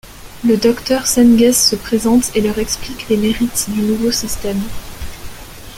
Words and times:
Le 0.43 0.57
docteur 0.57 1.05
Sengès 1.05 1.53
se 1.53 1.75
présente 1.75 2.35
et 2.35 2.41
leur 2.41 2.57
explique 2.57 3.07
les 3.07 3.17
mérites 3.17 3.67
du 3.69 3.83
nouveau 3.83 4.11
système. 4.11 4.59